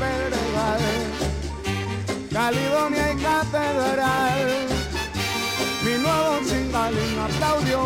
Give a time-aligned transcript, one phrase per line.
[0.00, 0.80] Pedregal,
[2.32, 4.48] Caledonia y Catedral.
[5.84, 7.80] Mi nuevo chingalín aplaudió.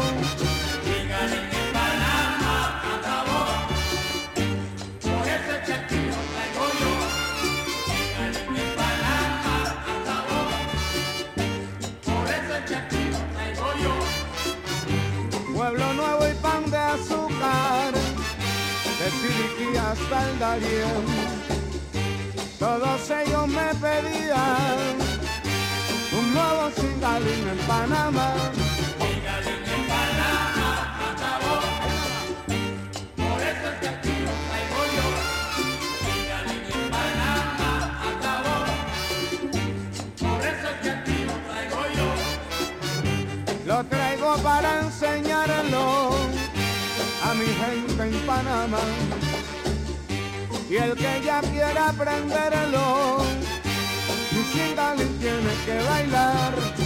[0.84, 2.56] Chingalín de Panamá
[2.94, 3.42] acabó,
[5.03, 6.92] por ese que traigo yo.
[7.89, 9.56] Chingalín de Panamá
[9.94, 10.42] acabó,
[12.06, 12.78] por ese que
[13.34, 13.94] traigo yo.
[15.53, 21.43] Pueblo nuevo y pan de azúcar, de Siriquí hasta el Darién.
[22.64, 24.96] Todos ellos me pedían
[26.18, 28.32] un nuevo cigarillo en Panamá.
[28.99, 30.71] Cigarillo en Panamá
[31.13, 31.57] acabó.
[33.17, 35.06] Por eso es que aquí lo traigo yo.
[36.06, 37.73] Cigarillo en Panamá
[38.12, 38.56] acabó.
[40.25, 42.09] Por eso es que aquí lo traigo yo.
[43.67, 45.83] Lo traigo para enseñarlo
[47.25, 48.81] a mi gente en Panamá
[50.75, 53.19] y el que ya quiera aprenderlo,
[54.53, 54.75] sin
[55.20, 56.84] tiene que bailar.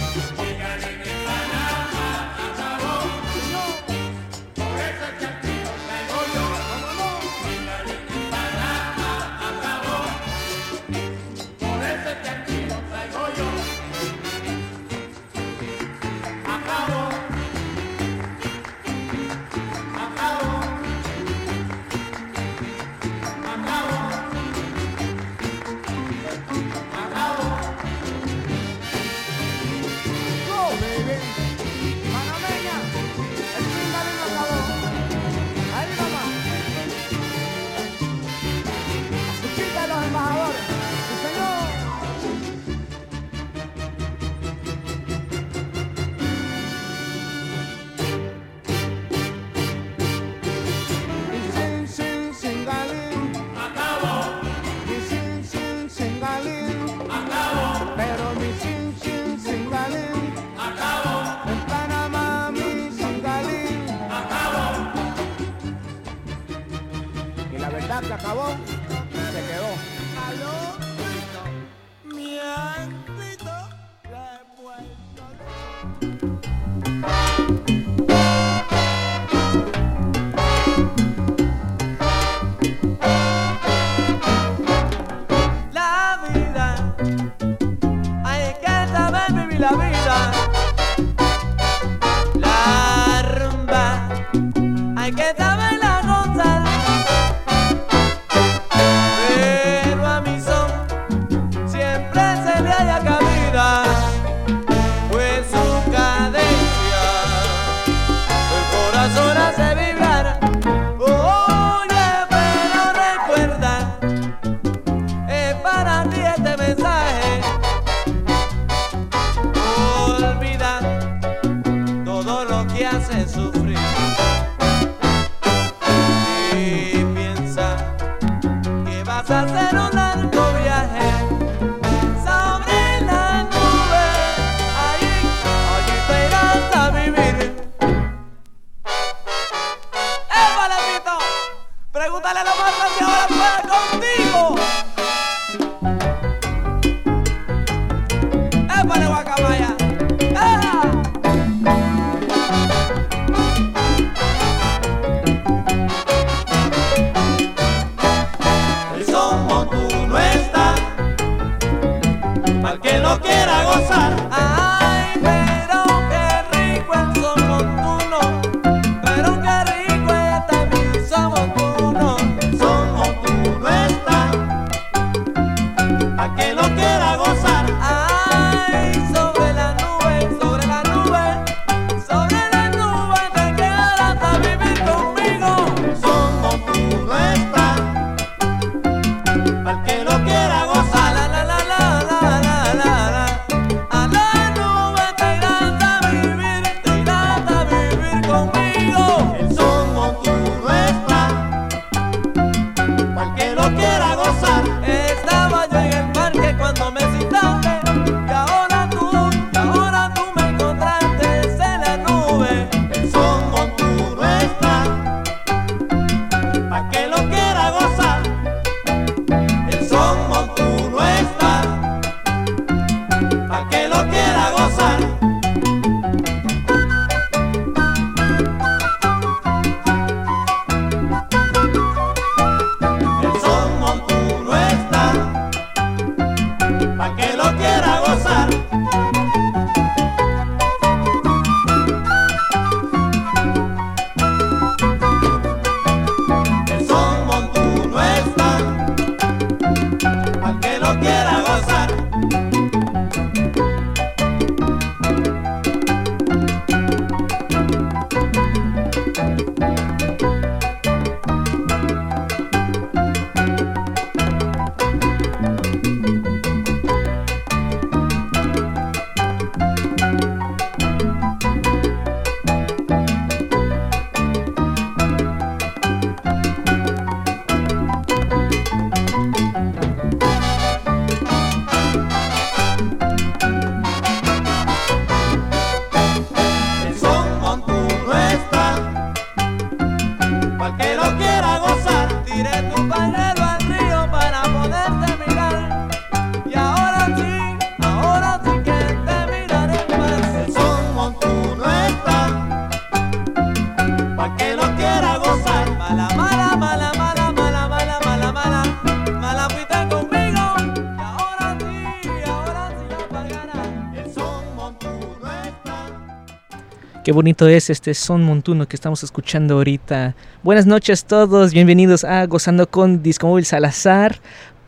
[317.09, 320.13] Qué bonito es este son montuno que estamos escuchando ahorita.
[320.43, 324.19] Buenas noches a todos, bienvenidos a Gozando con Disco Móvil Salazar.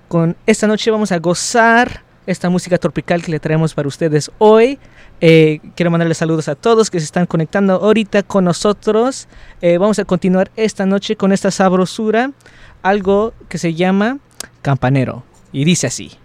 [0.08, 4.80] Con esta noche vamos a gozar esta música tropical que le traemos para ustedes hoy.
[5.20, 9.28] Eh, quiero mandarles saludos a todos que se están conectando ahorita con nosotros.
[9.62, 12.32] Eh, vamos a continuar esta noche con esta sabrosura,
[12.82, 14.18] algo que se llama
[14.64, 15.24] campanero.
[15.52, 16.18] Y dice así.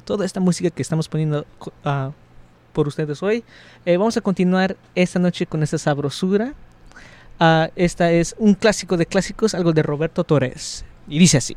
[0.00, 1.46] Toda esta música que estamos poniendo
[1.84, 2.12] ah,
[2.72, 3.44] por ustedes hoy.
[3.86, 6.54] Eh, vamos a continuar esta noche con esta sabrosura.
[7.40, 10.84] Ah, esta es un clásico de clásicos, algo de Roberto Torres.
[11.08, 11.56] Y dice así.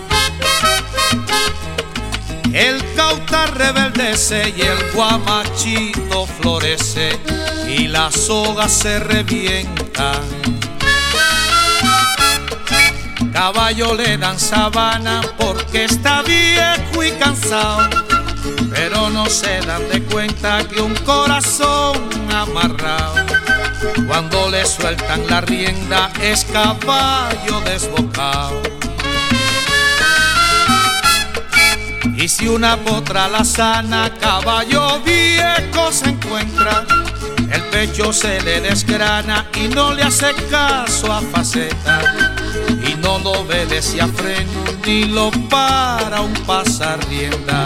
[2.53, 7.17] El cauta rebeldece y el guamachito florece
[7.67, 10.11] y la soga se revienta.
[13.31, 17.89] Caballo le dan sabana porque está viejo y cansado,
[18.73, 21.97] pero no se dan de cuenta que un corazón
[22.33, 23.15] amarrado,
[24.07, 28.70] cuando le sueltan la rienda es caballo desbocado.
[32.21, 36.85] Y si una potra la sana, caballo viejo se encuentra,
[37.51, 41.99] el pecho se le desgrana y no le hace caso a faceta.
[42.87, 44.51] Y no lo obedece a freno
[44.85, 47.65] ni lo para un pasar rienda.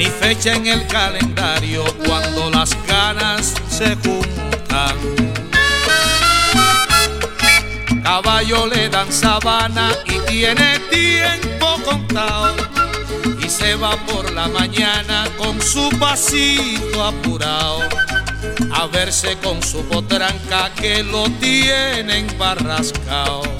[0.00, 4.96] ni fecha en el calendario cuando las ganas se juntan.
[8.02, 12.56] Caballo le dan sabana y tiene tiempo contado
[13.44, 17.80] y se va por la mañana con su pasito apurado
[18.72, 23.59] a verse con su potranca que lo tienen barrascao.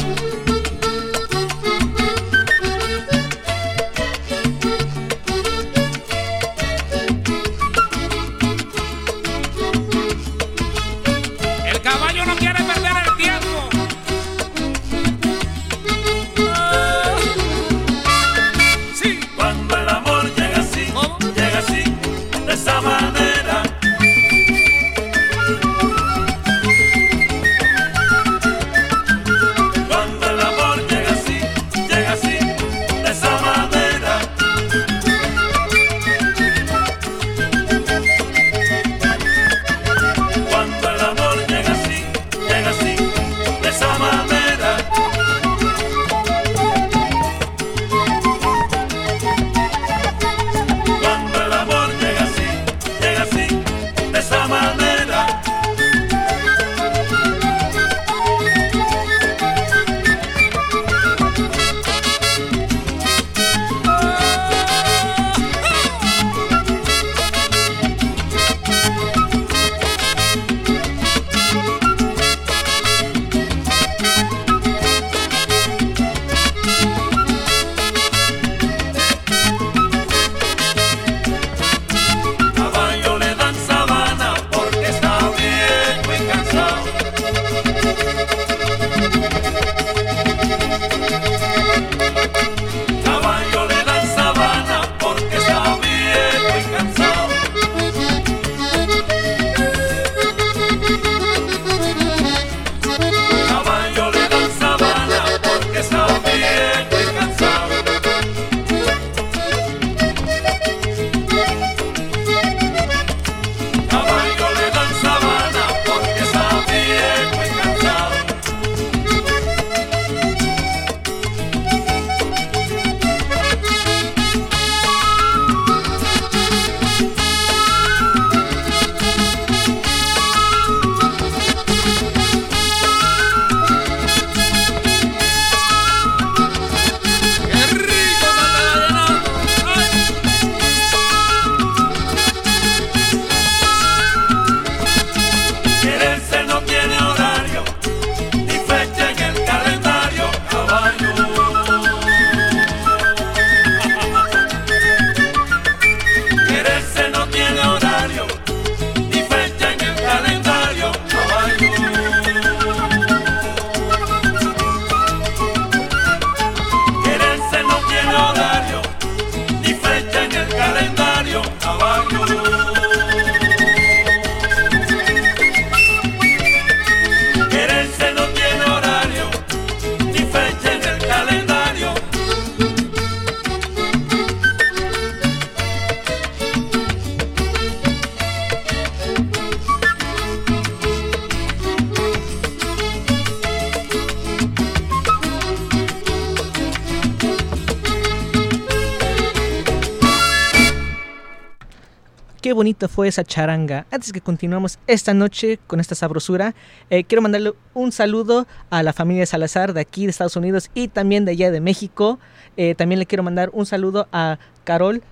[203.11, 203.85] Esa charanga.
[203.91, 206.55] Antes que continuemos esta noche con esta sabrosura,
[206.89, 210.87] eh, quiero mandarle un saludo a la familia Salazar de aquí de Estados Unidos y
[210.87, 212.19] también de allá de México.
[212.57, 215.03] Eh, también le quiero mandar un saludo a Carol,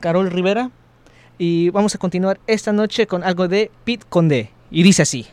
[0.00, 0.70] Carol Rivera.
[1.38, 4.50] Y vamos a continuar esta noche con algo de Pete Conde.
[4.70, 5.26] Y dice así.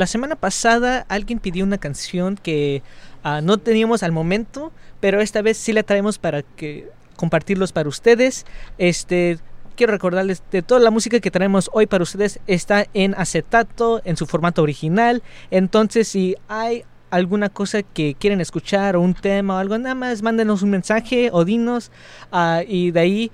[0.00, 2.82] La semana pasada alguien pidió una canción que
[3.22, 7.86] ah, no teníamos al momento, pero esta vez sí la traemos para que compartirlos para
[7.86, 8.46] ustedes.
[8.78, 9.38] Este
[9.76, 14.16] quiero recordarles de toda la música que traemos hoy para ustedes está en acetato en
[14.16, 15.22] su formato original.
[15.50, 20.22] Entonces, si hay alguna cosa que quieren escuchar o un tema o algo, nada más
[20.22, 21.92] mándenos un mensaje o dinos
[22.32, 23.30] ah, y de ahí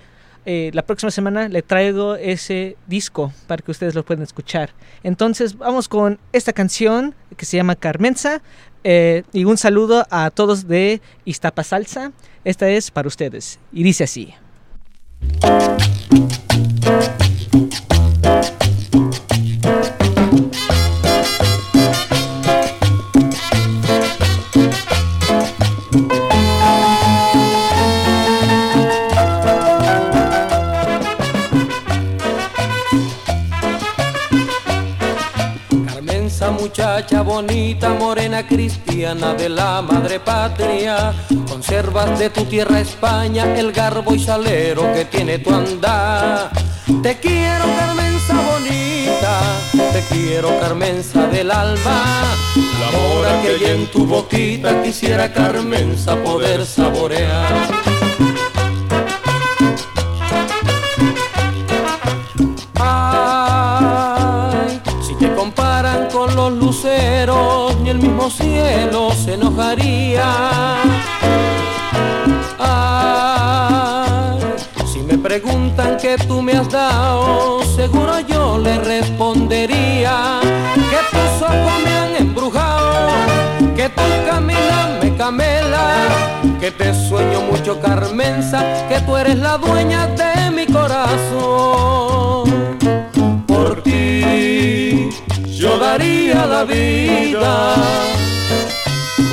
[0.48, 4.70] eh, la próxima semana le traigo ese disco para que ustedes lo puedan escuchar.
[5.02, 8.40] Entonces vamos con esta canción que se llama Carmenza
[8.85, 12.12] eh, y un saludo a todos de Iztapa Salsa.
[12.44, 14.35] Esta es para ustedes y dice así.
[37.99, 41.15] Morena cristiana de la madre patria.
[41.49, 46.51] Conservas de tu tierra España el garbo y salero que tiene tu andar.
[47.03, 49.41] Te quiero Carmenza bonita,
[49.93, 52.05] te quiero Carmenza del alma.
[52.55, 57.86] La mora que hay en tu boquita quisiera Carmenza poder saborear.
[67.83, 70.25] Ni el mismo cielo se enojaría.
[72.57, 74.39] Ay,
[74.87, 80.39] si me preguntan qué tú me has dado, seguro yo le respondería
[80.75, 83.09] que tus ojos me han embrujado,
[83.75, 86.07] que tú caminas me camela,
[86.61, 92.47] que te sueño mucho Carmenza, que tú eres la dueña de mi corazón.
[93.49, 94.95] Por ti
[95.66, 97.74] yo daría la vida,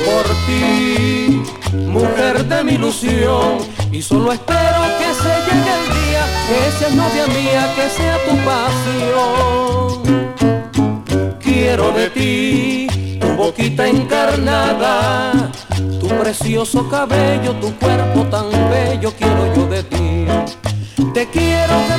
[0.04, 1.42] por ti
[1.86, 3.58] mujer de mi ilusión,
[3.92, 8.34] y solo espero que se llegue el día, que seas novia mía, que sea tu
[8.50, 9.90] pasión.
[11.38, 12.88] Quiero de ti
[13.20, 15.52] tu boquita encarnada,
[16.00, 20.26] tu precioso cabello, tu cuerpo tan bello, quiero yo de ti.
[21.14, 21.94] Te quiero te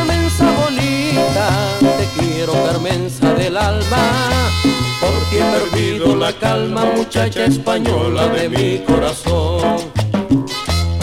[2.45, 4.51] quiero Carmenza del alma,
[4.99, 9.77] porque he perdido la calma, muchacha española de mi corazón.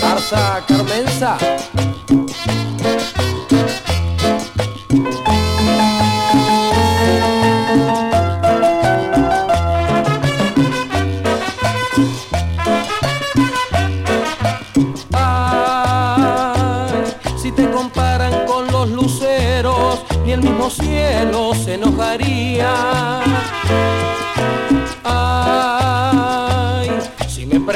[0.03, 1.39] Arza Carmenza.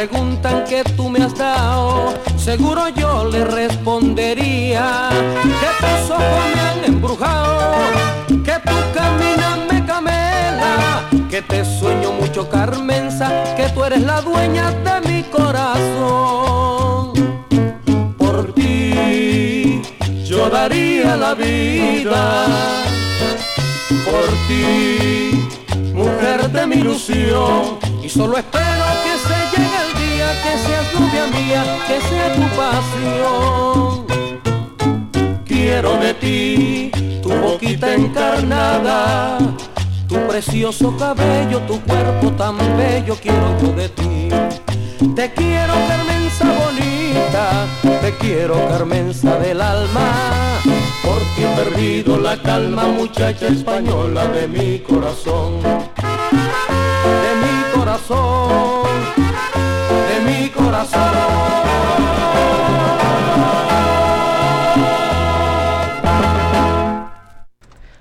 [0.08, 5.08] Preguntan qué tú me has dado, seguro yo le respondería.
[5.42, 7.74] Que tus ojos me han embrujado,
[8.28, 14.70] que tú caminas me camela, que te sueño mucho Carmenza, que tú eres la dueña
[14.70, 17.12] de mi corazón.
[18.16, 19.82] Por ti
[20.24, 22.46] yo daría la vida,
[24.04, 25.48] por ti
[25.92, 29.15] mujer de mi ilusión, y solo espero que
[30.46, 34.06] que seas novia mía, que sea tu pasión.
[35.44, 36.90] Quiero de ti
[37.22, 39.38] tu boquita encarnada,
[40.08, 44.28] tu precioso cabello, tu cuerpo tan bello, quiero yo de ti.
[45.14, 47.66] Te quiero Carmenza bonita,
[48.00, 50.12] te quiero Carmenza del alma,
[51.02, 58.86] porque he perdido la calma, muchacha española de mi corazón, de mi corazón.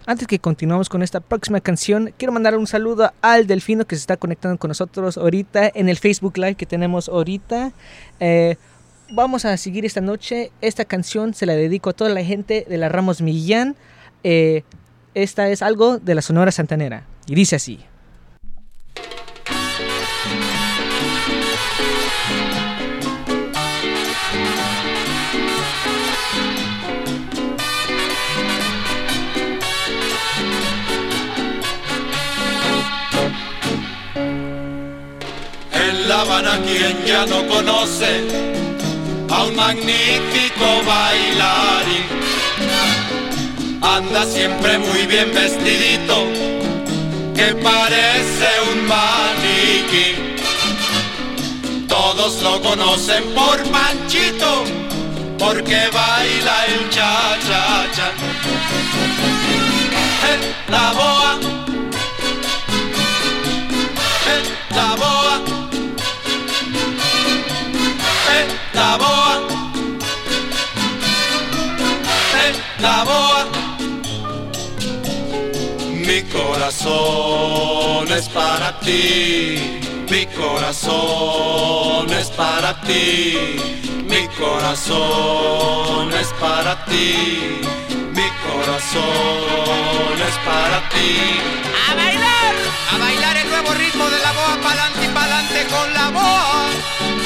[0.07, 4.01] Antes que continuemos con esta próxima canción, quiero mandar un saludo al Delfino que se
[4.01, 7.71] está conectando con nosotros ahorita en el Facebook Live que tenemos ahorita.
[8.19, 8.55] Eh,
[9.11, 10.51] vamos a seguir esta noche.
[10.61, 13.75] Esta canción se la dedico a toda la gente de la Ramos Millán.
[14.23, 14.61] Eh,
[15.15, 17.03] esta es algo de la Sonora Santanera.
[17.25, 17.79] Y dice así.
[36.15, 38.23] En La Habana quien ya no conoce
[39.29, 42.05] a un magnífico bailarín.
[43.81, 46.27] Anda siempre muy bien vestidito,
[47.35, 50.15] que parece un maniquí.
[51.89, 54.63] Todos lo conocen por Panchito,
[55.37, 58.11] porque baila el cha-cha-cha.
[60.69, 61.39] La boa,
[72.85, 73.41] la boa.
[76.07, 79.79] Mi corazón es para ti,
[80.13, 83.03] mi corazón es para ti,
[84.11, 87.09] mi corazón es para ti,
[88.17, 91.11] mi corazón es para ti.
[91.89, 92.53] ¡A bailar!
[92.93, 97.24] A bailar el nuevo ritmo de la boa, pa'lante y pa'lante con la boa.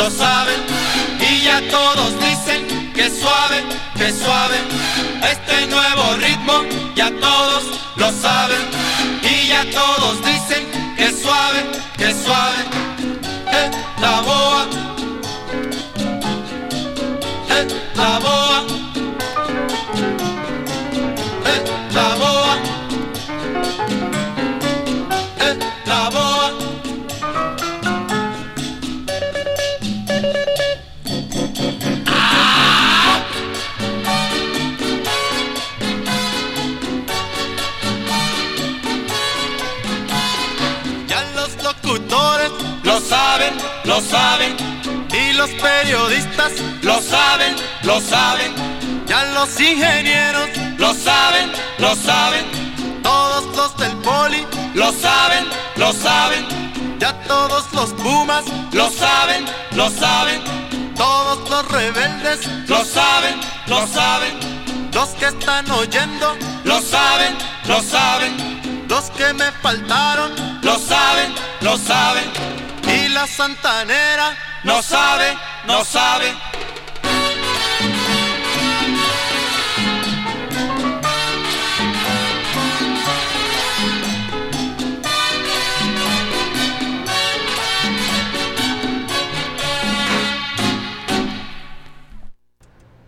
[0.00, 0.60] lo saben
[1.20, 2.60] y ya todos dicen
[2.94, 3.58] que suave,
[3.98, 4.56] que suave,
[5.30, 6.54] este nuevo ritmo
[6.94, 7.64] ya todos
[7.96, 8.62] lo saben
[9.22, 10.62] y ya todos dicen
[10.96, 11.60] que suave,
[11.98, 12.60] que suave.
[13.52, 13.70] Eh,
[43.90, 44.56] lo saben.
[45.12, 48.52] Y los periodistas lo saben, lo saben.
[49.06, 50.48] Ya los ingenieros
[50.78, 52.44] lo saben, lo saben.
[53.02, 55.44] Todos los del poli lo saben,
[55.76, 56.46] lo saben.
[57.00, 60.40] Ya todos los pumas lo saben, lo saben.
[60.94, 63.34] Todos los rebeldes lo saben,
[63.66, 64.34] lo saben.
[64.92, 67.34] Los que están oyendo lo saben,
[67.66, 68.32] lo saben.
[68.88, 70.30] Los que me faltaron
[70.62, 72.59] lo saben, lo saben.
[72.92, 76.32] Y la santanera no sabe, no sabe.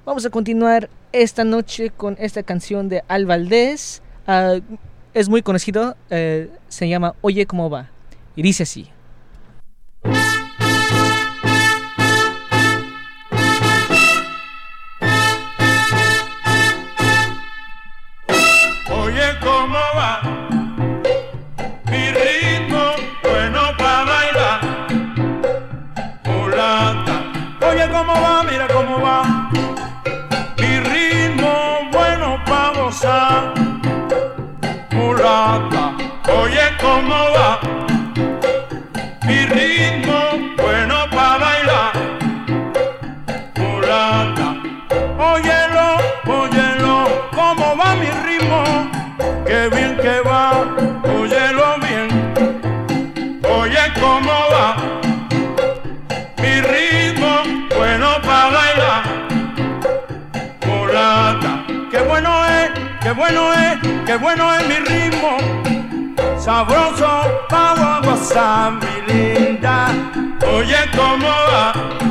[0.05, 4.03] Vamos a continuar esta noche con esta canción de Al Valdés.
[4.27, 4.59] Ah,
[5.15, 7.89] es muy conocido, eh, se llama Oye cómo va.
[8.37, 8.89] Y dice así.
[64.13, 65.39] Qué bueno es mi ritmo,
[66.39, 69.89] sabroso para gozar mi linda,
[70.47, 72.02] oye cómo va.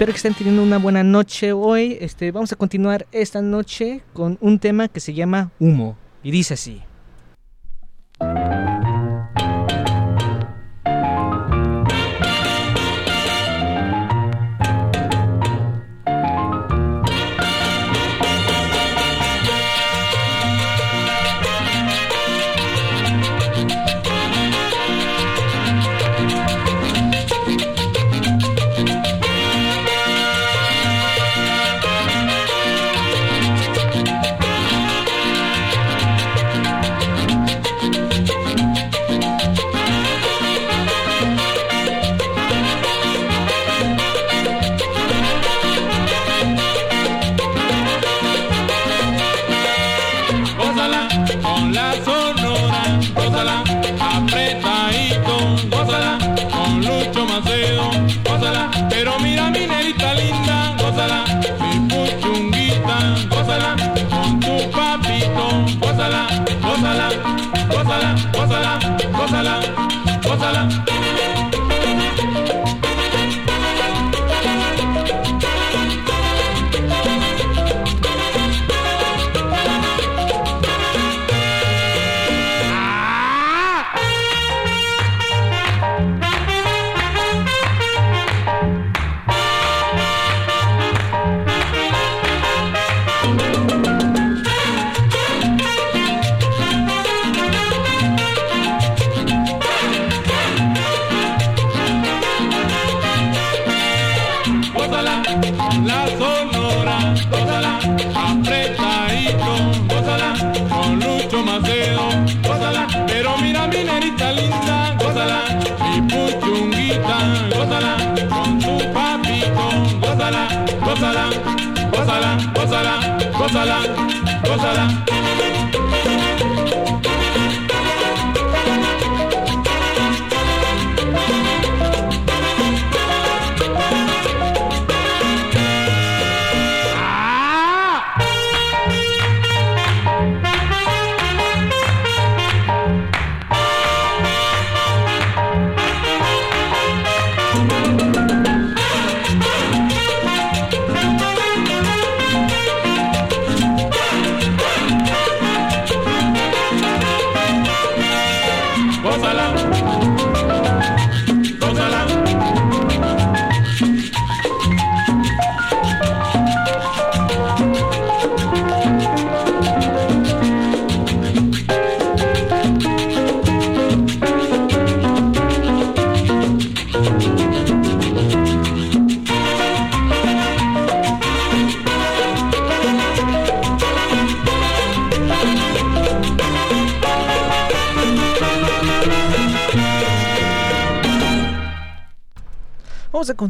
[0.00, 1.98] Espero que estén teniendo una buena noche hoy.
[2.00, 5.94] Este, vamos a continuar esta noche con un tema que se llama Humo.
[6.22, 6.80] Y dice así.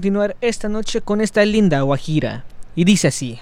[0.01, 2.47] continuar esta noche con esta linda guajira.
[2.75, 3.39] Y dice así.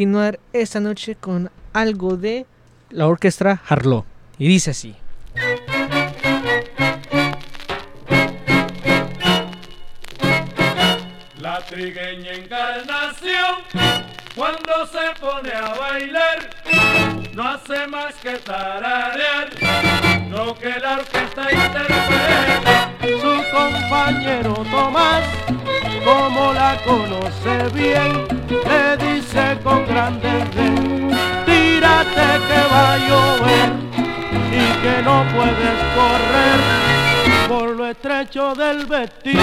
[0.00, 2.46] continuar esta noche con algo de
[2.88, 4.06] la orquesta Harlow.
[4.38, 4.96] Y dice así.
[38.70, 39.40] el vestido.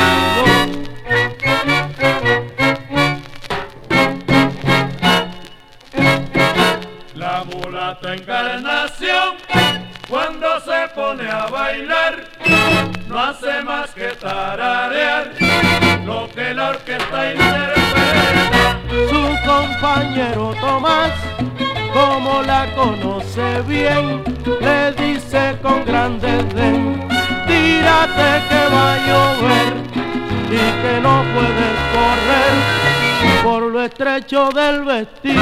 [34.28, 35.42] del vestido.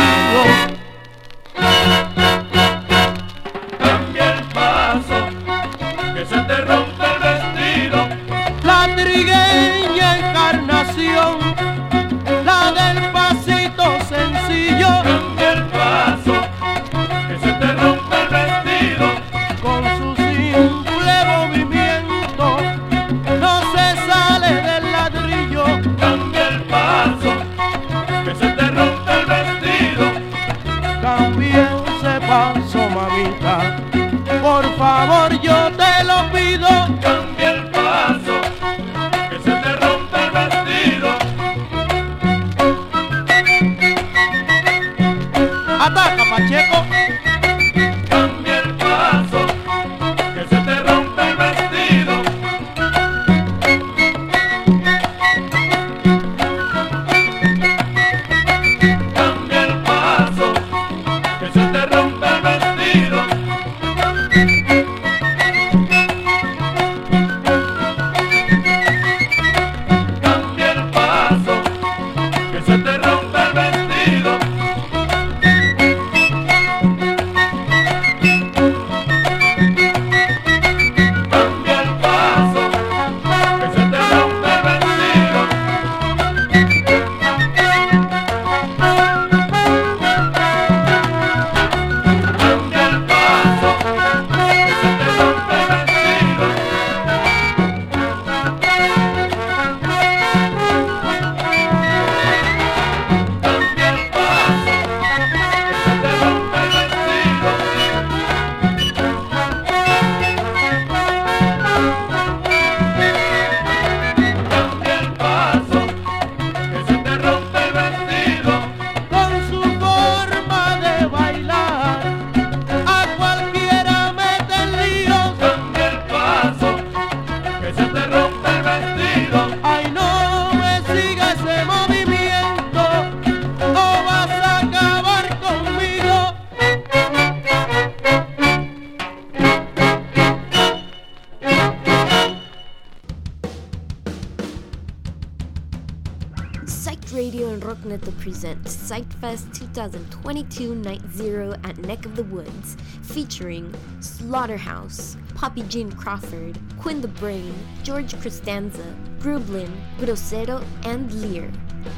[150.86, 157.54] Night Zero at Neck of the Woods, featuring Slaughterhouse, Poppy Jean Crawford, Quinn the Brain,
[157.82, 161.52] George Costanza, Grublin, Grosero, and Lear.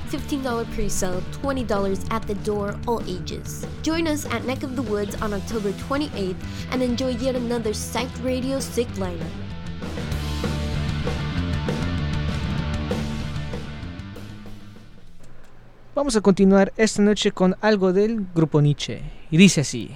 [0.10, 3.68] $15 pre sale, $20 at the door, all ages.
[3.84, 6.36] Join us at Neck of the Woods on October 28th
[6.72, 9.47] and enjoy yet another Psyched Radio Sick lineup.
[16.08, 19.02] Vamos a continuar esta noche con algo del grupo Nietzsche.
[19.30, 19.92] Y dice así.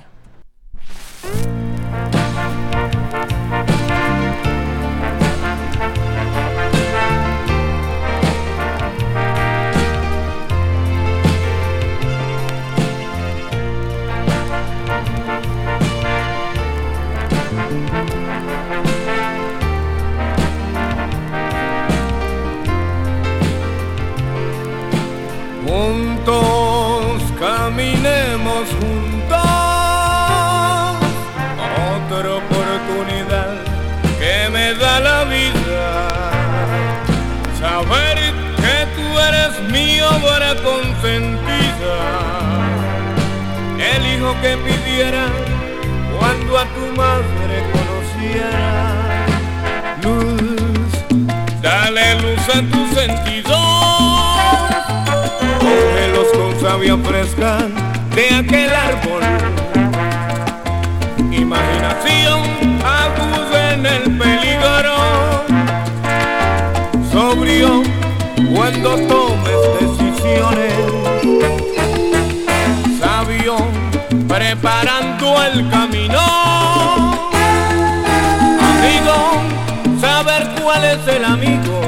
[80.83, 81.81] es el amigo.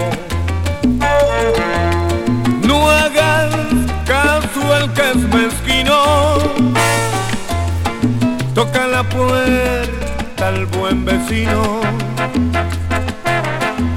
[2.68, 3.54] No hagas
[4.06, 6.04] caso al que es mezquino.
[8.54, 11.82] Toca la puerta al buen vecino.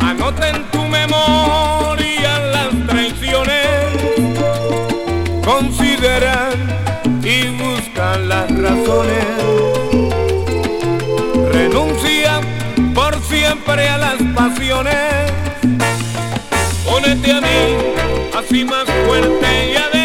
[0.01, 3.67] Anota en tu memoria las traiciones.
[5.45, 6.51] Considera
[7.23, 9.27] y busca las razones.
[11.53, 12.41] Renuncia
[12.95, 14.26] por siempre a las
[14.67, 15.33] canciones.
[16.89, 17.77] A mí,
[18.37, 19.96] así más fuerte y.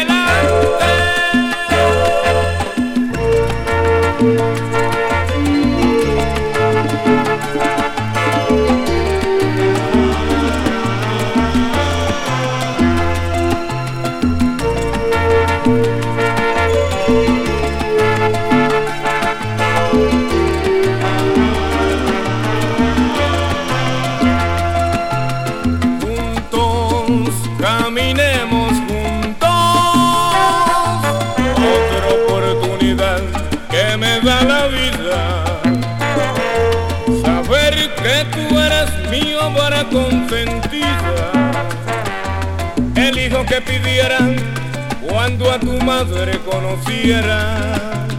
[45.84, 48.11] madre conociera.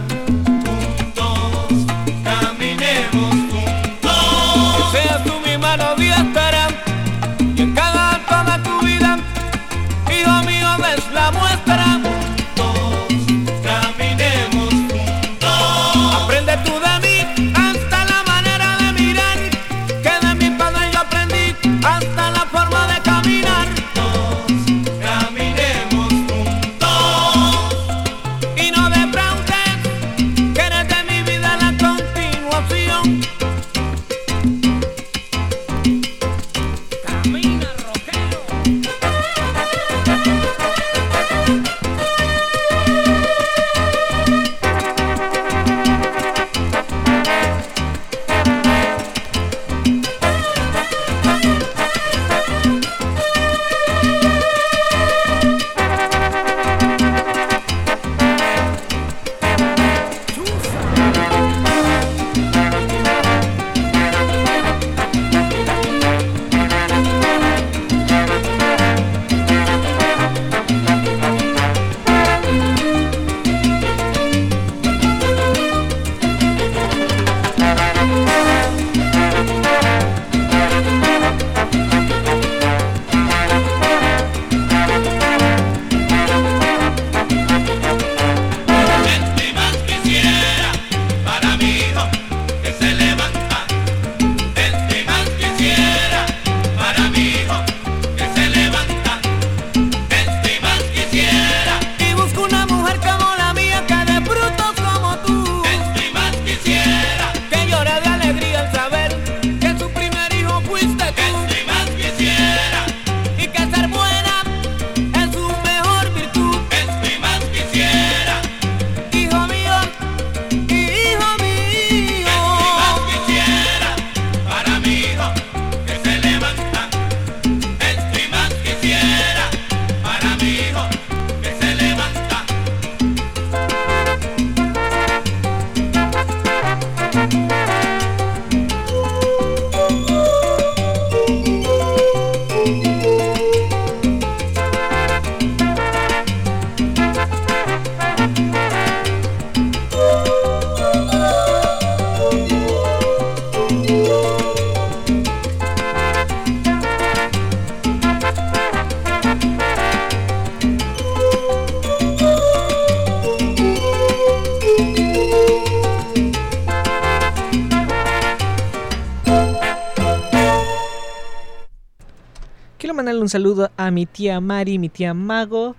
[173.34, 175.74] saludo a mi tía Mari, mi tía Mago,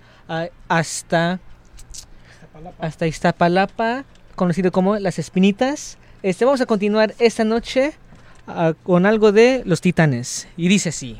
[0.68, 1.40] hasta,
[3.06, 3.96] Iztapalapa.
[3.98, 4.04] hasta
[4.34, 5.96] conocido como Las Espinitas.
[6.22, 7.94] Este, vamos a continuar esta noche
[8.46, 10.48] ah, con algo de Los Titanes.
[10.58, 11.18] Y dice así.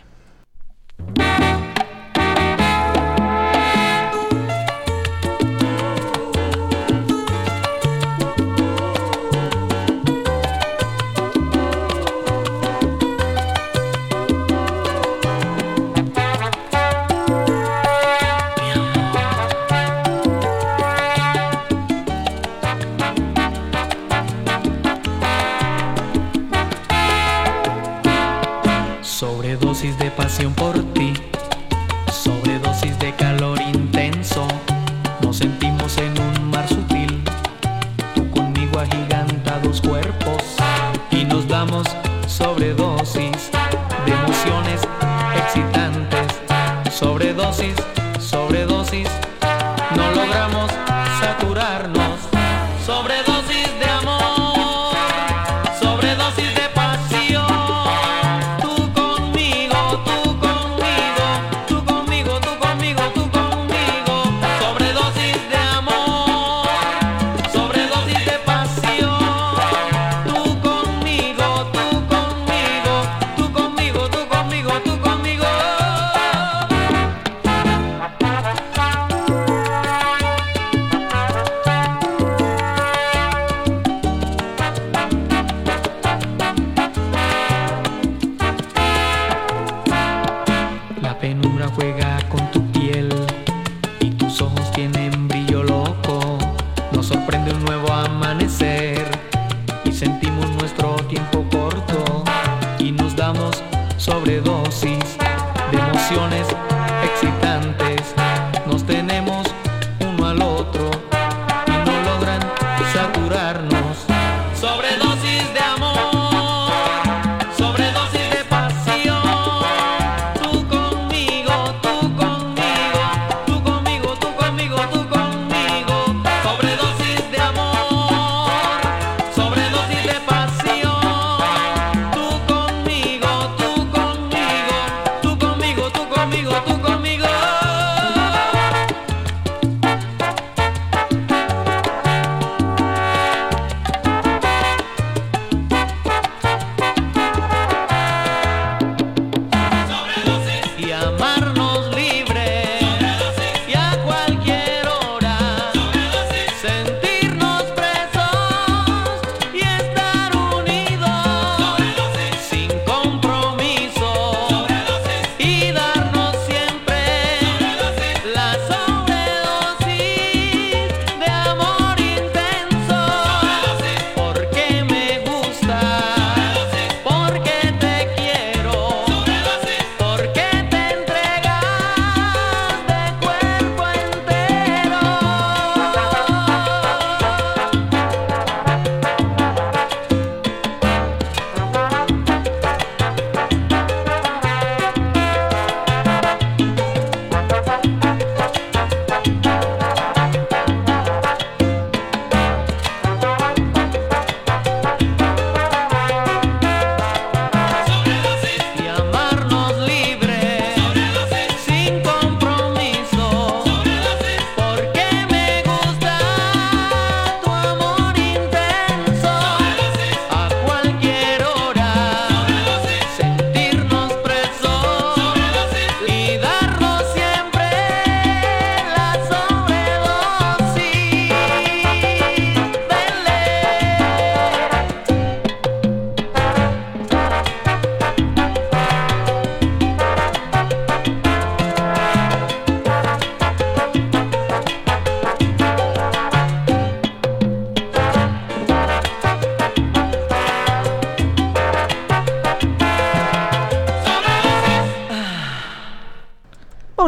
[30.16, 30.65] pasión por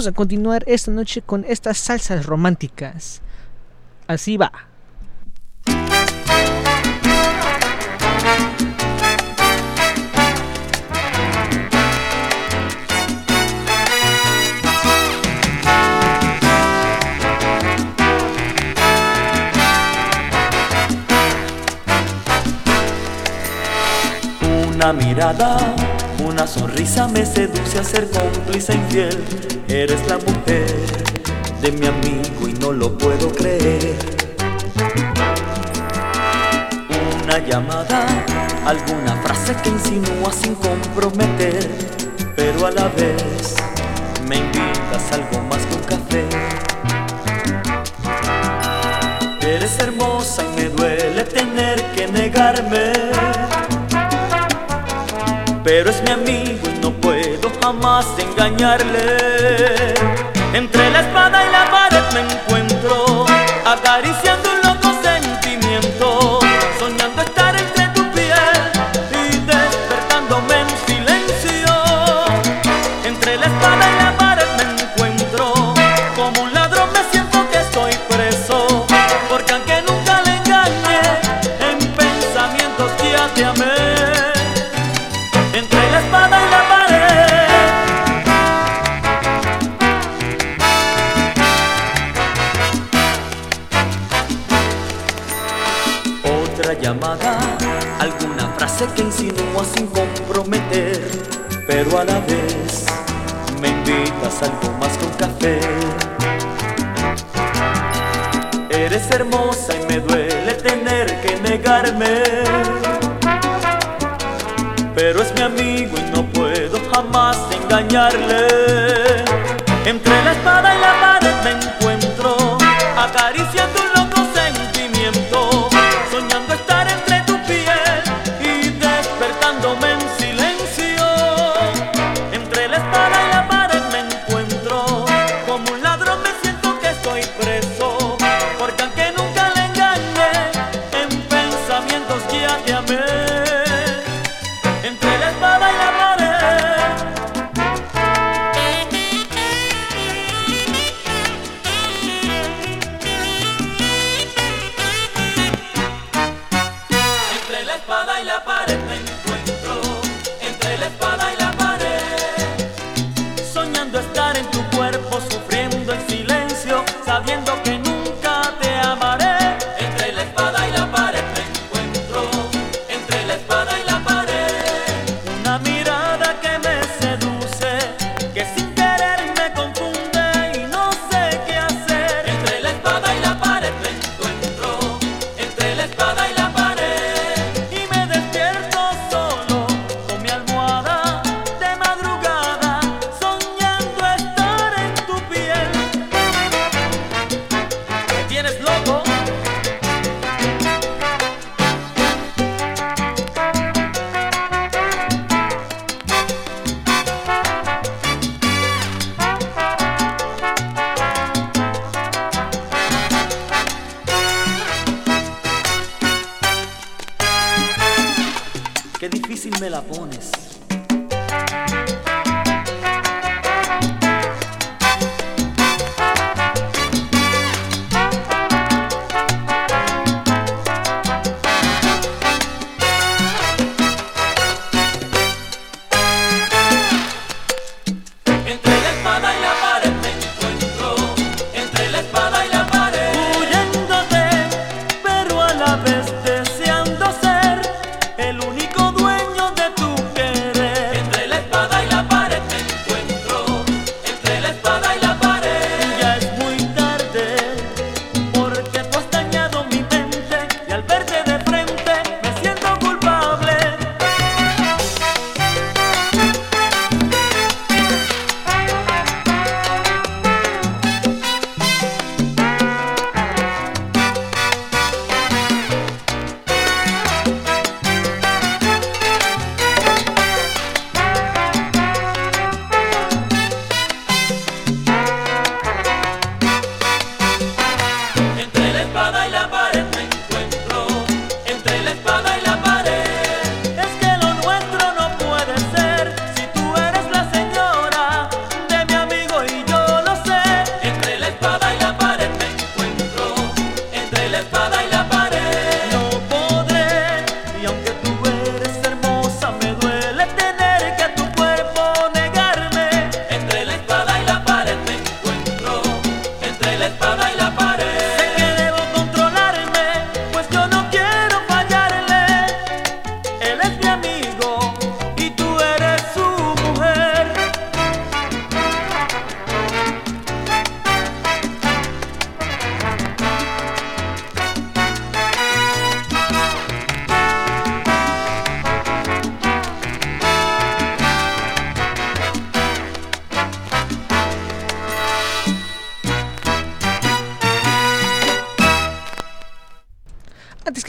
[0.08, 3.20] a continuar esta noche con estas salsas románticas.
[4.06, 4.50] Así va.
[24.70, 25.87] Una mirada
[26.48, 29.22] sonrisa me seduce a ser cómplice infiel.
[29.68, 30.66] Eres la mujer
[31.60, 33.96] de mi amigo y no lo puedo creer.
[37.22, 38.06] Una llamada,
[38.64, 41.68] alguna frase que insinúa sin comprometer,
[42.34, 43.54] pero a la vez
[44.26, 46.24] me invitas algo más que un café.
[49.46, 52.92] Eres hermosa y me duele tener que negarme
[55.68, 59.92] pero es mi amigo y no puedo jamás engañarle.
[60.54, 63.26] Entre la espada y la pared me encuentro,
[63.66, 64.57] acariciando el...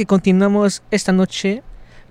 [0.10, 1.62] continuamos esta noche,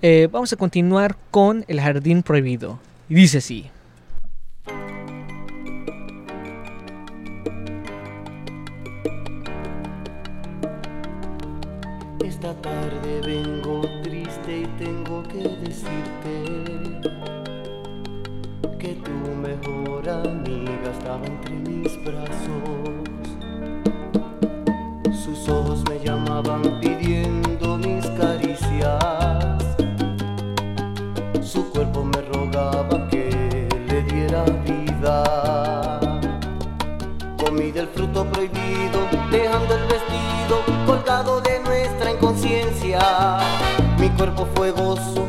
[0.03, 2.79] eh, vamos a continuar con El Jardín Prohibido.
[3.09, 3.69] Y dice así.
[12.25, 16.45] Esta tarde vengo triste y tengo que decirte
[18.79, 19.11] que tu
[19.43, 23.19] mejor amiga estaba entre mis brazos.
[25.25, 26.63] Sus ojos me llamaban
[38.47, 43.01] dejando el vestido colgado de nuestra inconsciencia.
[43.99, 45.28] Mi cuerpo fue gozo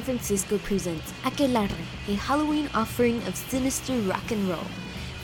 [0.00, 4.64] San Francisco presents Aquelarre, a Halloween offering of sinister rock and roll,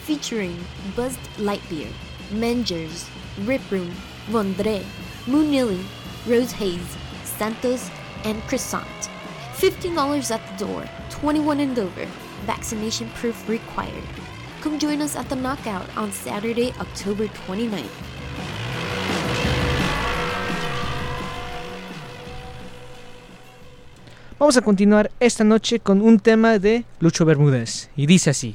[0.03, 0.55] featuring
[0.95, 1.91] Buzzed Lightbeer,
[2.31, 3.09] Mengers,
[3.47, 3.91] Rip Room,
[4.29, 4.85] Vondre,
[5.24, 5.83] Moonilly,
[6.27, 7.91] Rose Hayes, Santos,
[8.24, 9.09] and Croissant.
[9.55, 12.05] $15 at the door, 21 and over,
[12.45, 14.05] vaccination proof required.
[14.61, 18.05] Come join us at the Knockout on Saturday, October 29th.
[24.47, 27.90] Vamos a continuar esta noche con un tema de Lucho Bermúdez.
[27.97, 28.55] Y dice así.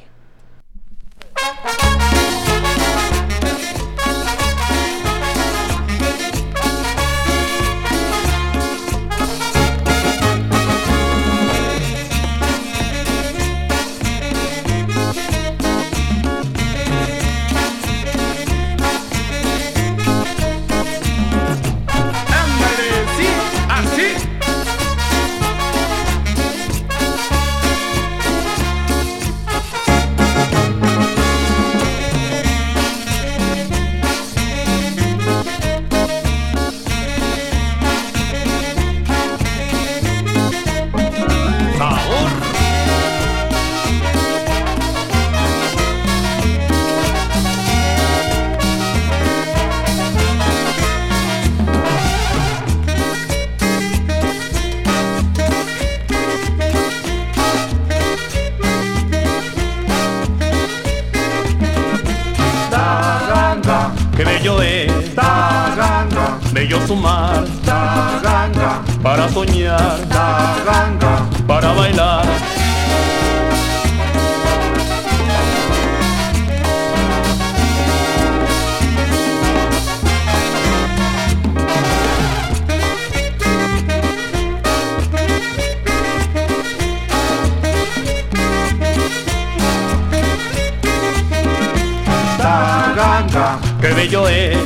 [93.81, 94.57] Qué bello es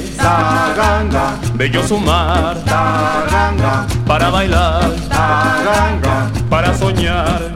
[1.53, 2.57] Bello sumar
[4.05, 4.91] Para bailar
[6.49, 7.55] Para soñar.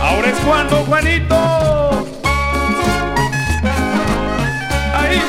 [0.00, 1.36] Ahora es cuando, Juanito.
[4.94, 5.22] Ahí,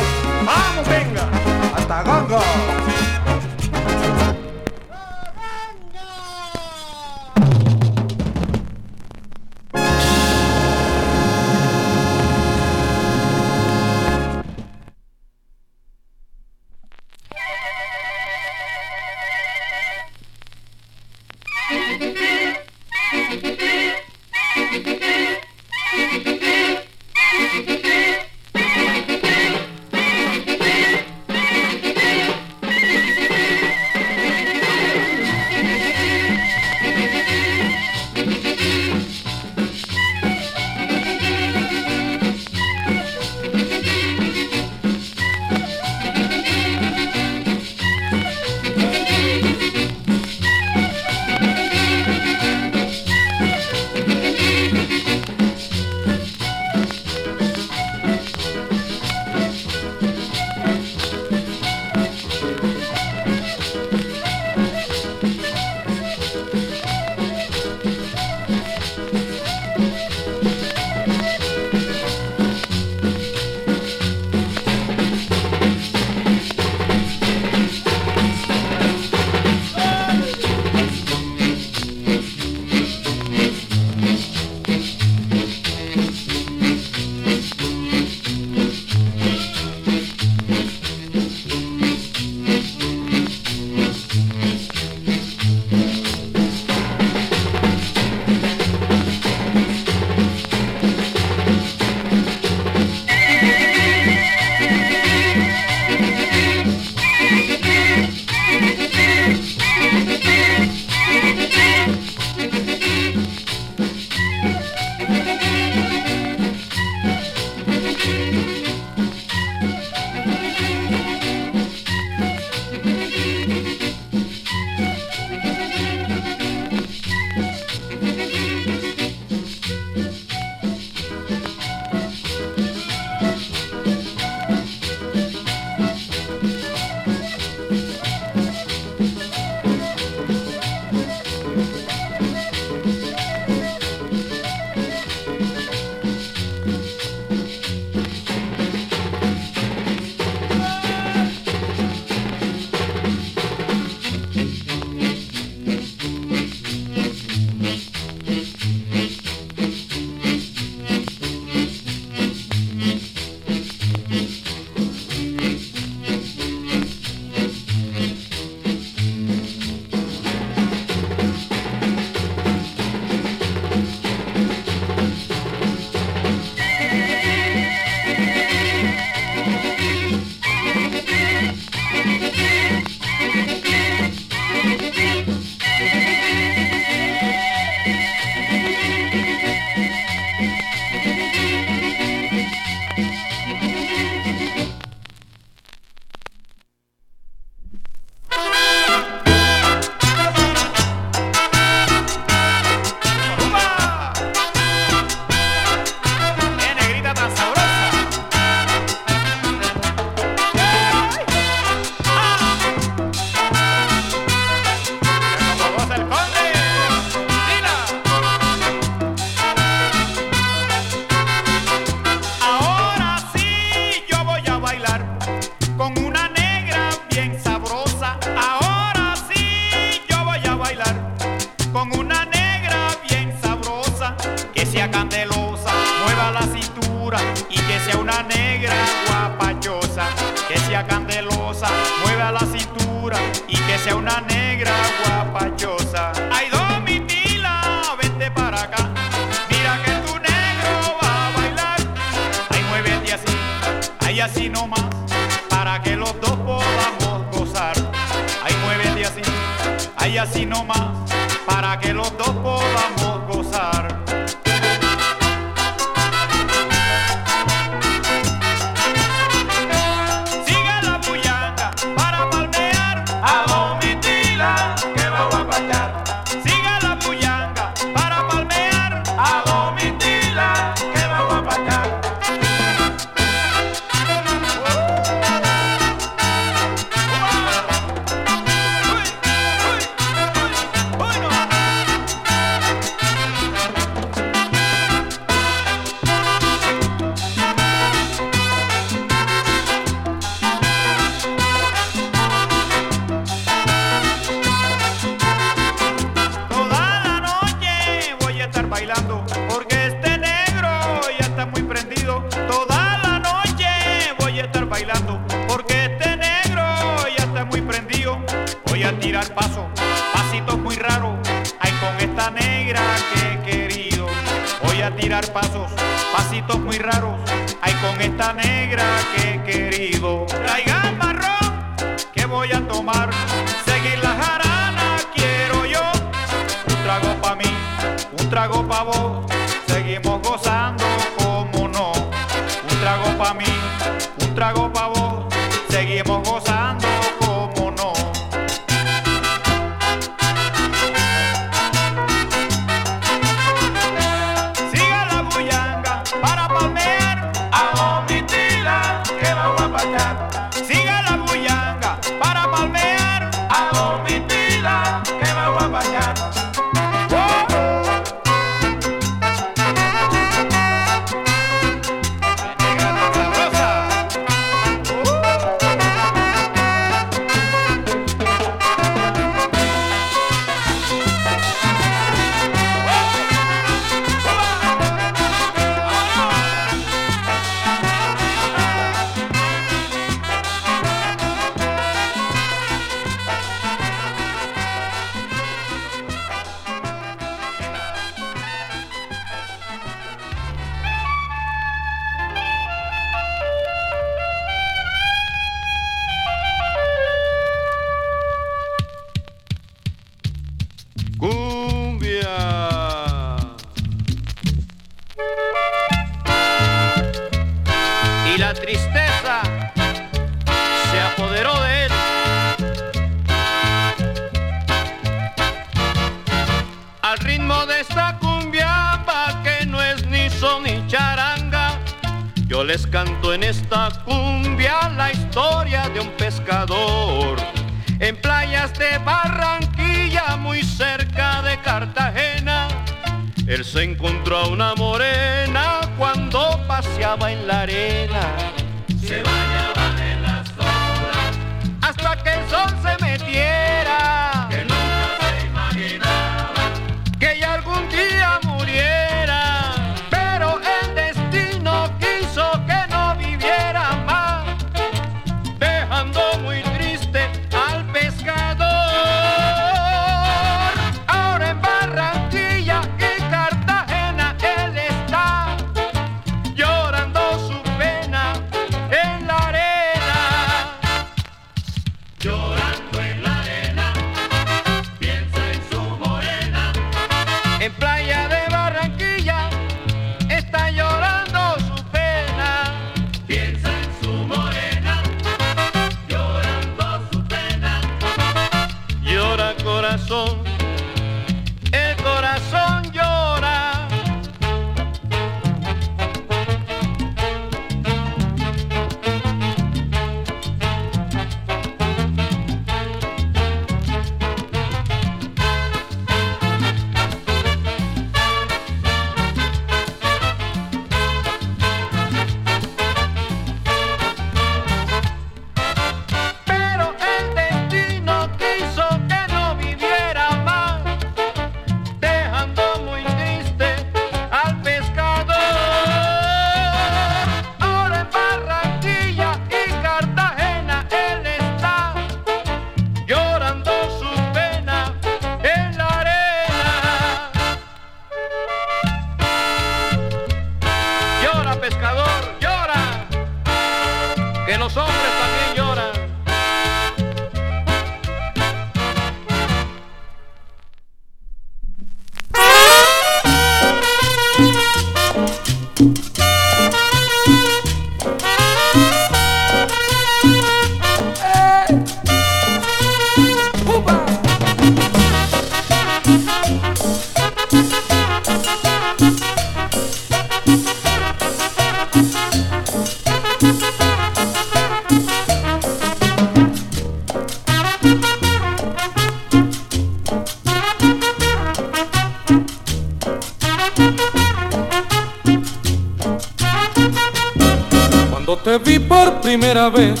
[599.20, 600.00] primera vez,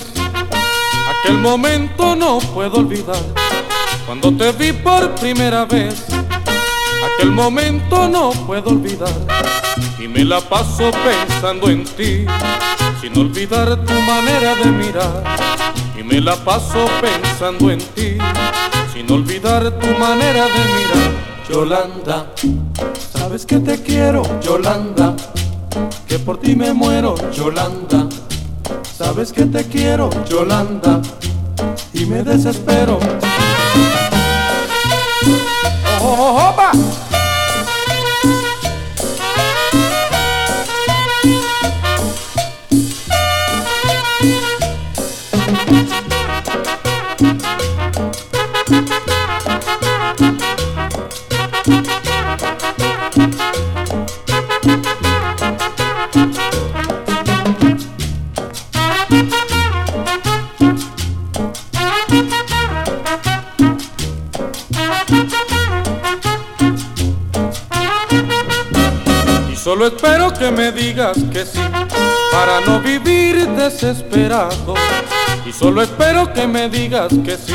[1.08, 3.22] aquel momento no puedo olvidar.
[4.06, 6.06] Cuando te vi por primera vez,
[7.14, 9.12] aquel momento no puedo olvidar.
[9.98, 12.26] Y me la paso pensando en ti,
[13.00, 15.24] sin olvidar tu manera de mirar.
[15.98, 18.18] Y me la paso pensando en ti,
[18.92, 21.30] sin olvidar tu manera de mirar.
[21.48, 22.26] Yolanda,
[23.12, 25.14] sabes que te quiero, Yolanda
[26.06, 28.08] que por ti me muero, Yolanda.
[29.02, 31.00] Sabes que te quiero, Yolanda,
[31.94, 32.98] y me desespero.
[36.02, 36.72] ¡Oh, opa!
[36.74, 37.09] Y
[69.90, 71.60] espero que me digas que sí,
[72.32, 74.74] para no vivir desesperado.
[75.46, 77.54] Y solo espero que me digas que sí,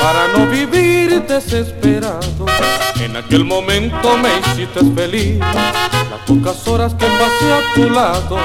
[0.00, 2.46] para no vivir desesperado.
[3.00, 8.38] En aquel momento me hiciste feliz, las pocas horas que pasé a tu lado.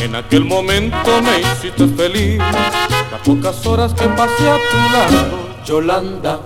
[0.00, 5.46] En aquel momento me hiciste feliz, las pocas horas que pasé a tu lado.
[5.64, 6.38] Yolanda,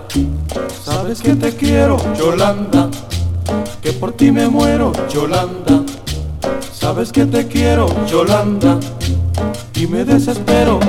[0.83, 2.89] sabes que te quiero, Yolanda,
[3.81, 5.90] que por ti me muero, Yolanda.
[6.81, 8.79] Sabes que te quiero, Yolanda,
[9.75, 10.79] y me desespero.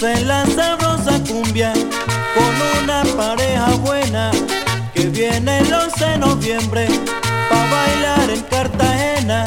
[0.00, 4.30] Gocé la sabrosa cumbia con una pareja buena
[4.94, 6.86] que viene el 11 de noviembre
[7.50, 9.44] pa' bailar en Cartagena.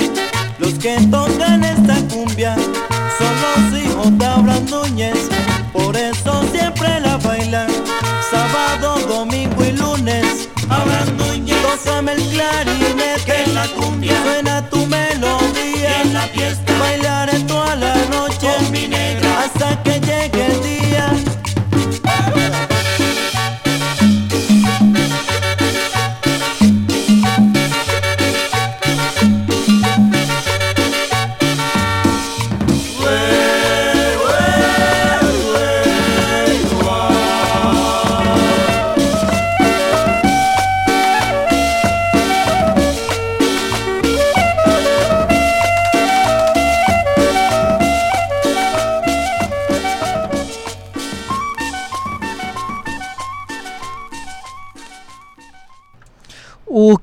[0.60, 2.56] Los que tocan esta cumbia
[3.18, 5.28] son los hijos de Abraham Núñez,
[5.72, 7.70] por eso siempre la bailan
[8.30, 10.50] sábado, domingo y lunes.
[10.70, 16.78] Abraham Núñez, tócame el clarinete, que en la cumbia suena tu melodía, en la fiesta
[16.78, 20.03] bailaré toda la noche con mi negra hasta que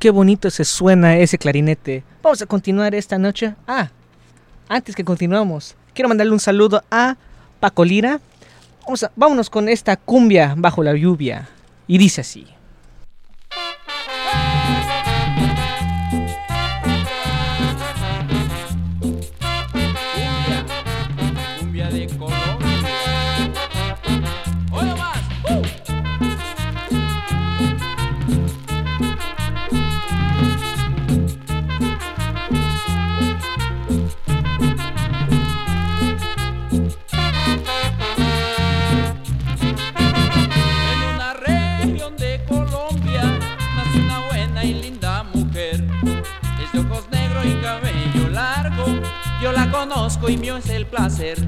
[0.01, 2.03] qué bonito se suena ese clarinete.
[2.23, 3.55] Vamos a continuar esta noche.
[3.69, 3.91] Ah,
[4.69, 7.17] antes que continuamos, quiero mandarle un saludo a
[7.61, 8.19] Paco Lira.
[8.85, 11.49] Vamos vámonos con esta cumbia bajo la lluvia.
[11.87, 12.47] Y dice así.
[49.71, 51.39] Conozco y mío es el placer.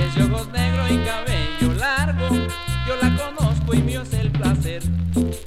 [0.00, 2.28] Es de ojos negros y cabello largo.
[2.86, 4.82] Yo la conozco y mío es el placer.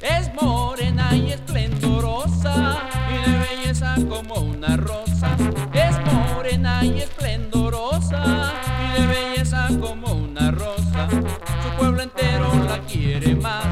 [0.01, 2.77] Es morena y esplendorosa
[3.09, 5.35] y de belleza como una rosa.
[5.73, 8.53] Es morena y esplendorosa
[8.95, 11.07] y de belleza como una rosa.
[11.09, 13.65] Su pueblo entero la quiere más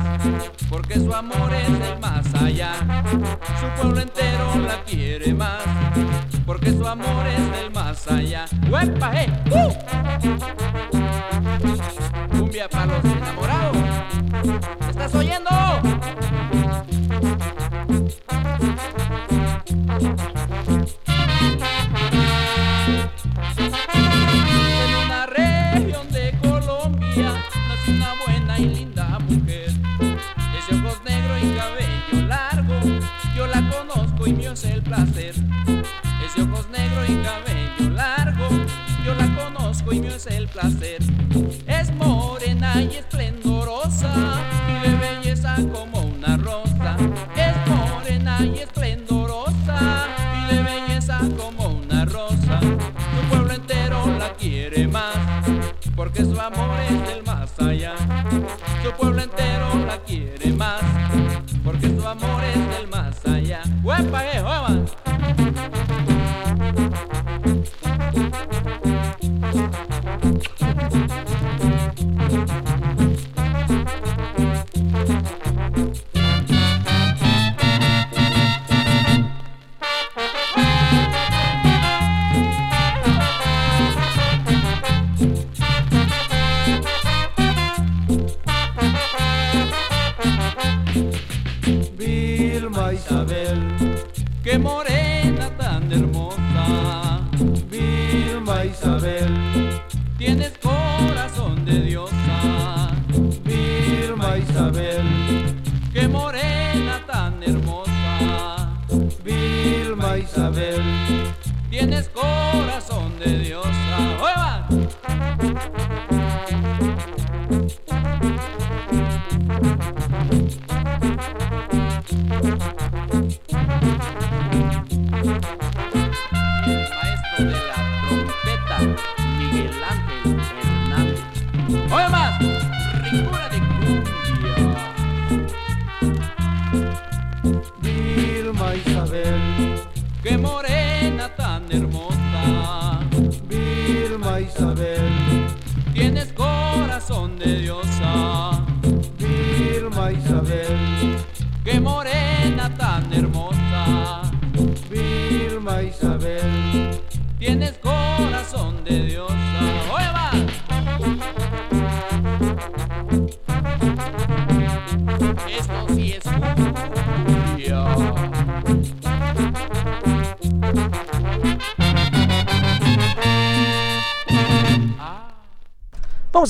[0.70, 2.74] porque su amor es del más allá.
[3.60, 8.46] Su pueblo entero la quiere más porque su amor es del más allá.
[8.70, 9.28] ¡Uepa, eh!
[9.52, 9.74] ¡Uh!
[12.38, 13.78] Cumbia para los enamorados.
[14.90, 15.50] ¿Estás oyendo?
[23.94, 27.34] En una región de Colombia
[27.68, 29.70] nació una buena y linda mujer.
[30.58, 32.80] Es de ojos negros y cabello largo.
[33.36, 35.31] Yo la conozco y mío es el placer.
[39.92, 41.00] Es el placer.
[41.68, 44.40] Es morena y esplendorosa
[44.70, 46.96] y de belleza como una rosa.
[47.36, 50.08] Es morena y esplendorosa
[50.38, 52.60] y de belleza como una rosa.
[52.62, 55.18] Tu pueblo entero la quiere más
[55.96, 57.96] porque su amor es del más allá.
[58.84, 60.82] Tu pueblo entero la quiere más
[61.66, 63.62] porque su amor es del más allá.
[63.84, 64.42] ¡Huepa, eh,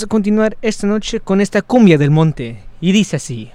[0.02, 2.64] Vamos a continuar esta noche con esta cumbia del monte.
[2.80, 3.52] Y dice así.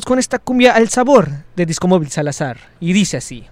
[0.00, 2.56] con esta cumbia al sabor de Discomóvil Salazar.
[2.80, 3.44] Y dice así.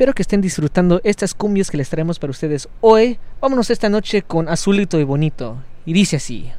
[0.00, 3.18] Espero que estén disfrutando estas cumbias que les traemos para ustedes hoy.
[3.38, 5.58] Vámonos esta noche con Azulito y Bonito.
[5.84, 6.50] Y dice así.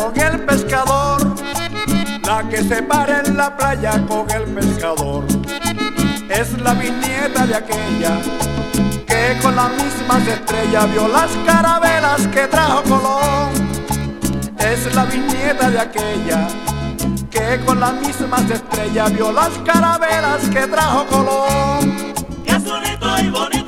[0.00, 1.34] con el pescador,
[2.24, 5.24] la que se para en la playa con el pescador,
[6.28, 8.16] es la viñeta de aquella
[9.06, 13.50] que con las mismas estrellas vio las carabelas que trajo Colón.
[14.58, 16.48] Es la viñeta de aquella
[17.30, 22.14] que con las mismas estrellas vio las carabelas que trajo Colón.
[22.46, 23.59] Y bonito.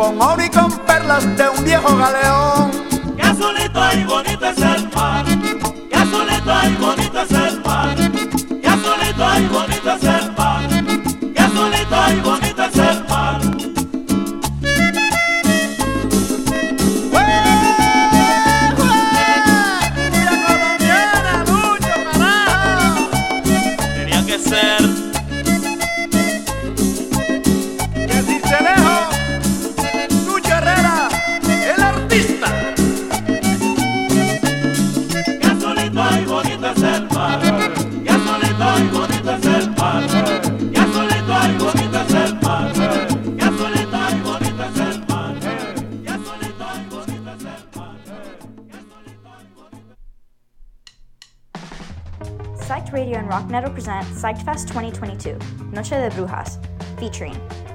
[0.00, 0.29] bom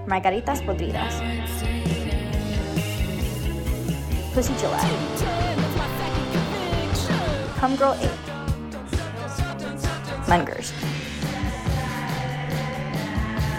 [0.08, 1.16] margaritas podridas.
[4.34, 4.86] Pussy Gillette.
[7.62, 8.10] Homegirl 8.
[10.28, 10.74] Mungers.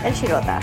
[0.04, 0.60] El Shirota.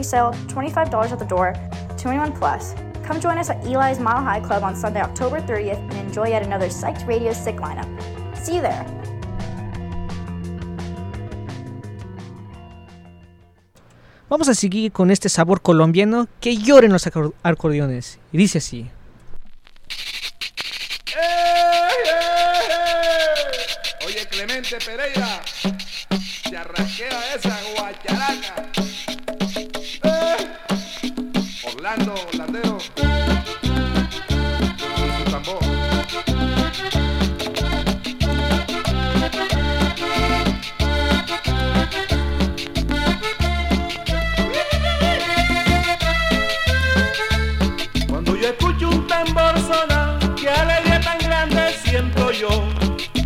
[0.00, 1.52] pre-sale, $25 at the door,
[1.98, 2.74] 21 plus.
[3.04, 6.42] Come join us at Eli's Mile High Club on Sunday, October 30th, and enjoy yet
[6.42, 7.88] another Psyched Radio Sick lineup.
[8.34, 8.86] See you there.
[14.30, 17.06] Vamos a seguir con este sabor colombiano que lloren los
[17.42, 18.18] acordeones.
[18.32, 18.88] Y dice así.
[24.06, 25.42] Oye Clemente Pereira,
[26.48, 28.79] se arrasquea esa guacharaca.
[31.90, 32.14] Cuando
[48.36, 52.50] yo escucho un tambor sonar, qué alegría tan grande siento yo,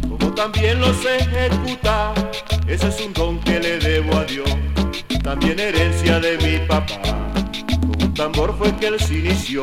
[0.09, 2.15] como también lo sé ejecutar,
[2.67, 4.49] ese es un don que le debo a Dios,
[5.23, 7.24] también herencia de mi papá
[8.35, 9.63] tambor fue que él se inició,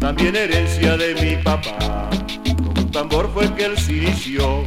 [0.00, 2.10] también herencia de mi papá.
[2.56, 4.64] Con un tambor fue que él se inició,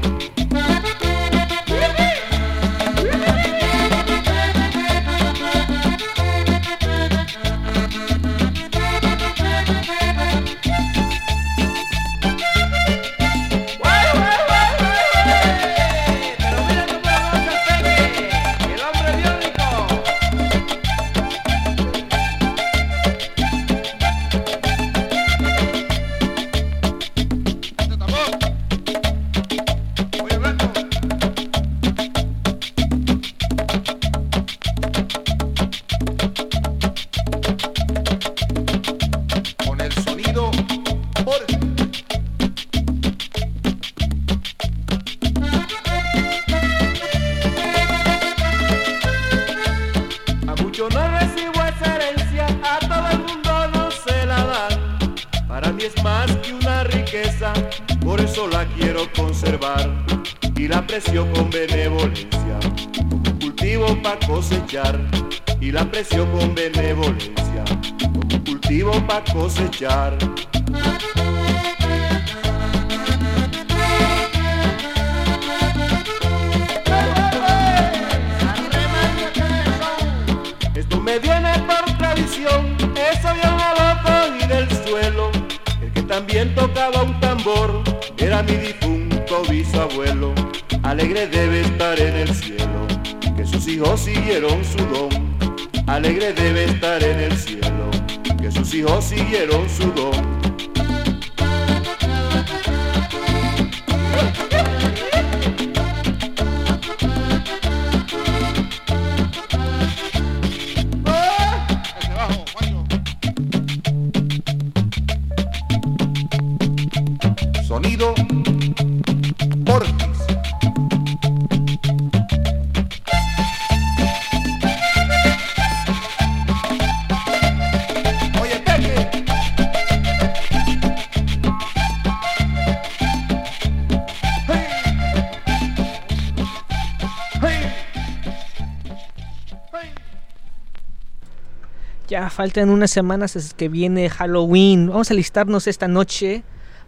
[142.37, 144.89] faltan unas semanas es que viene Halloween.
[144.89, 146.43] Vamos a listarnos esta noche.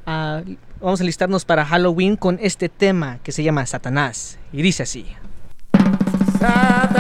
[0.05, 4.37] Vamos a listarnos para Halloween con este tema que se llama Satanás.
[4.53, 5.07] Y dice así.
[6.39, 6.98] Satanás.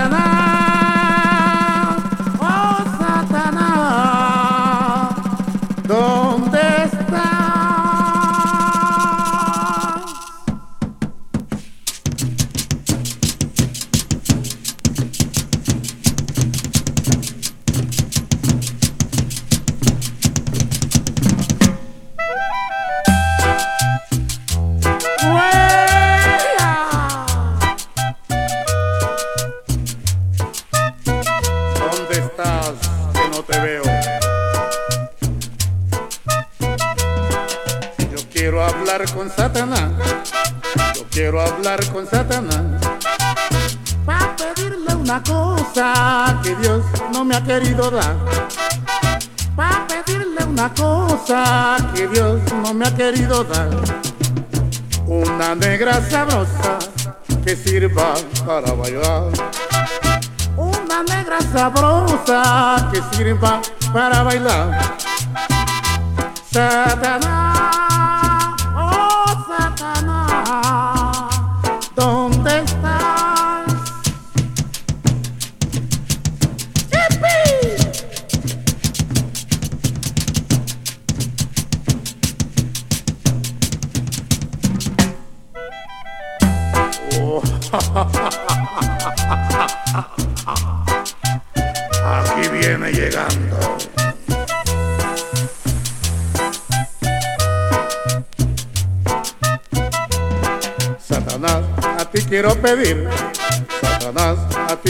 [63.11, 63.61] sirva
[63.93, 65.08] para bailar.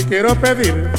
[0.10, 0.90] quiero pedir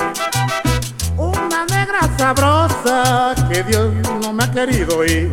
[1.16, 3.92] una negra sabrosa que Dios
[4.22, 5.32] no me ha querido ir.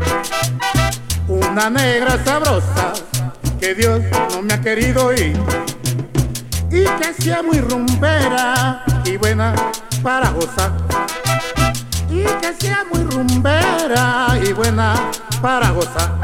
[1.27, 2.93] Una negra sabrosa
[3.59, 4.01] que Dios
[4.31, 5.39] no me ha querido ir.
[6.71, 9.53] Y que sea muy rumbera y buena
[10.01, 10.71] para gozar.
[12.09, 14.95] Y que sea muy rumbera y buena
[15.39, 16.16] para gozar.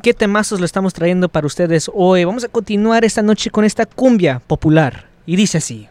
[0.00, 2.24] qué temazos lo estamos trayendo para ustedes hoy.
[2.24, 5.06] Vamos a continuar esta noche con esta cumbia popular.
[5.26, 5.88] Y dice así.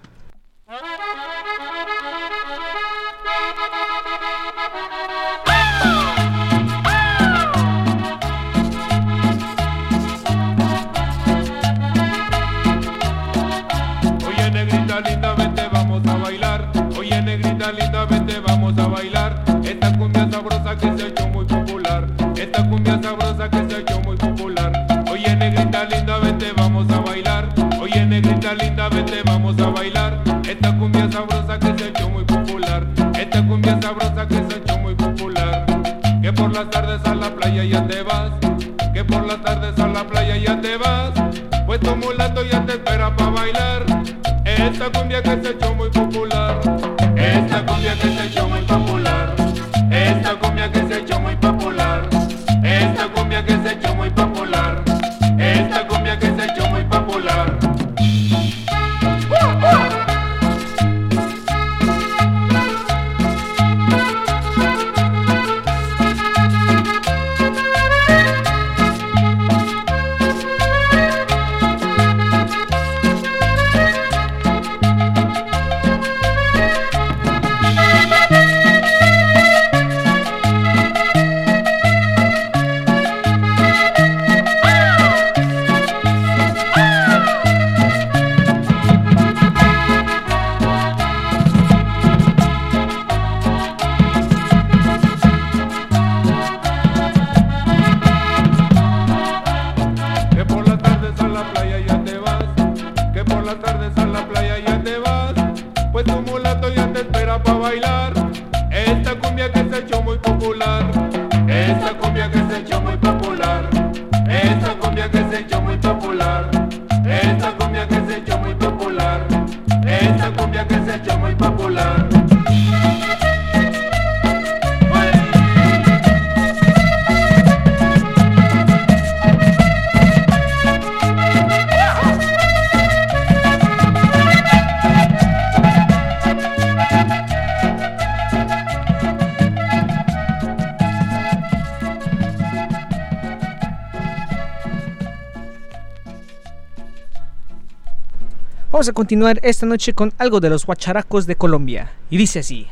[148.90, 151.91] A continuar esta noche con algo de los guacharacos de Colombia.
[152.10, 152.66] Y dice así.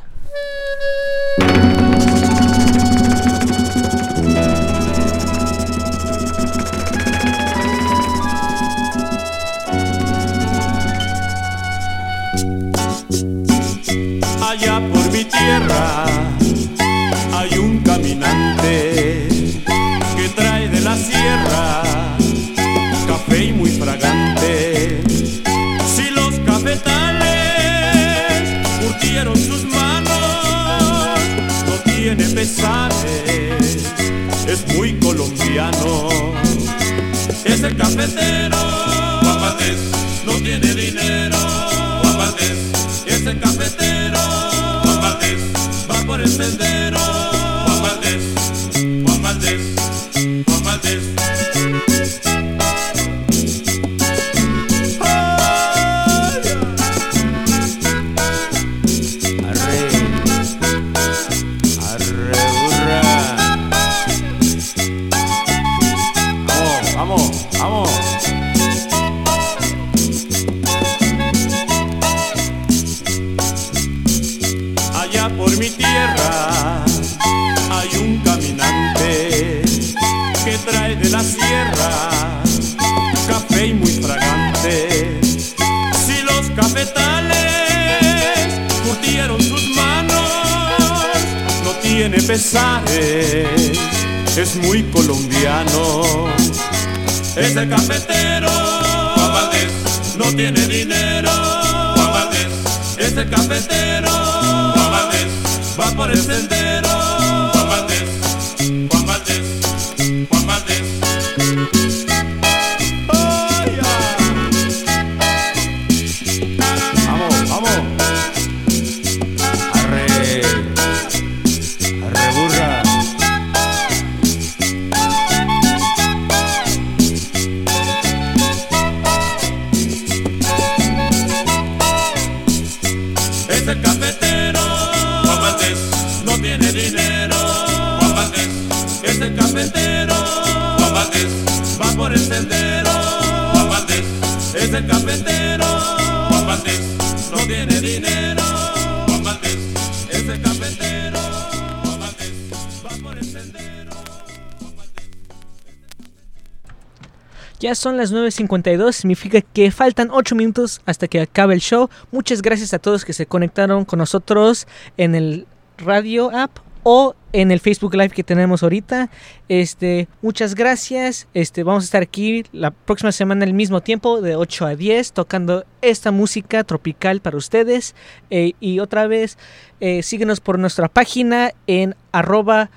[157.59, 161.89] Ya son las 9.52, significa que faltan 8 minutos hasta que acabe el show.
[162.11, 165.47] Muchas gracias a todos que se conectaron con nosotros en el
[165.77, 169.09] radio app o en el Facebook Live que tenemos ahorita.
[169.49, 171.27] Este, muchas gracias.
[171.33, 175.13] Este, vamos a estar aquí la próxima semana al mismo tiempo, de 8 a 10,
[175.13, 177.95] tocando esta música tropical para ustedes.
[178.29, 179.37] Eh, y otra vez,
[179.79, 182.69] eh, síguenos por nuestra página en arroba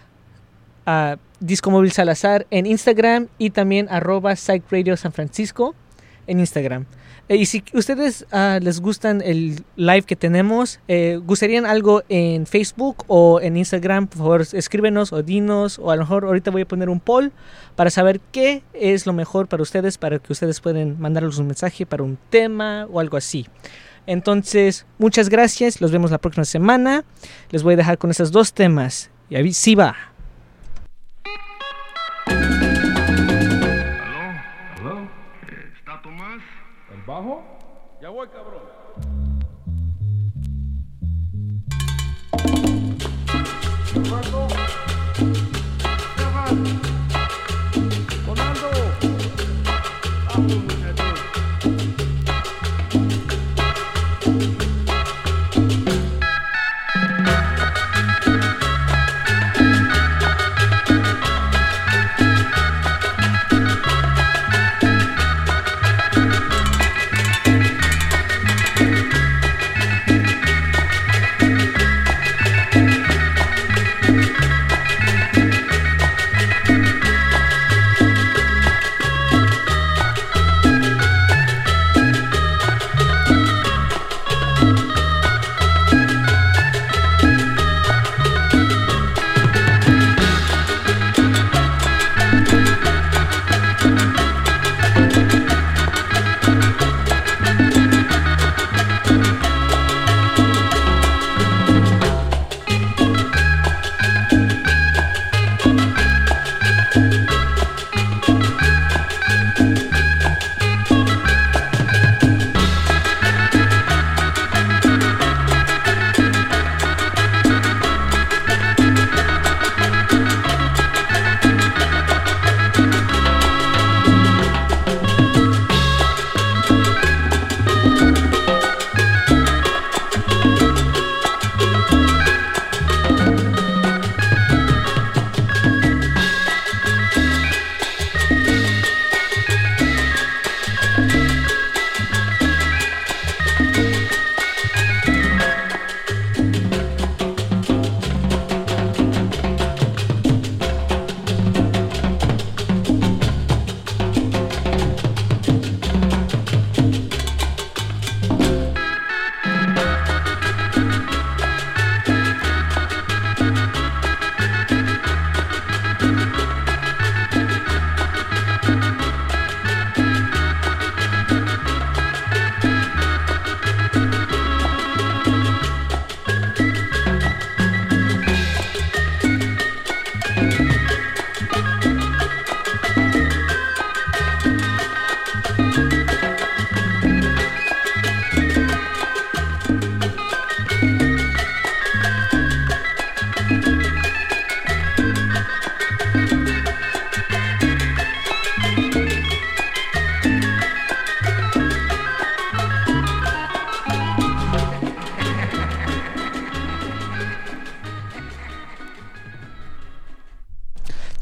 [0.87, 4.63] a Disco Móvil Salazar en Instagram y también arroba Psych
[4.97, 5.75] San Francisco
[6.27, 6.87] en Instagram.
[7.29, 12.47] Eh, y si ustedes ah, les gustan el live que tenemos, eh, gustarían algo en
[12.47, 16.63] Facebook o en Instagram, por favor escríbenos o dinos o a lo mejor ahorita voy
[16.63, 17.33] a poner un poll
[17.77, 21.87] para saber qué es lo mejor para ustedes, para que ustedes puedan mandarles un mensaje
[21.87, 23.47] para un tema o algo así.
[24.07, 27.05] Entonces, muchas gracias, los vemos la próxima semana.
[27.51, 29.11] Les voy a dejar con esos dos temas.
[29.29, 30.10] Y ahí va.
[37.11, 37.43] ¿Bajo?
[38.01, 38.63] Ya voy, cabrón.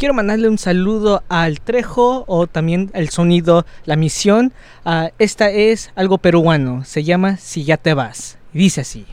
[0.09, 4.55] quiero mandarle un saludo al Trejo o también el sonido La Misión.
[4.87, 8.39] Ah, esta es algo peruano, se llama Si ya te vas.
[8.55, 9.05] Dice así.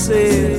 [0.00, 0.49] said.